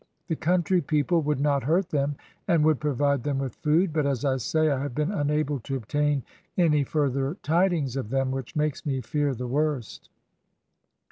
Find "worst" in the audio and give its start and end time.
9.45-10.09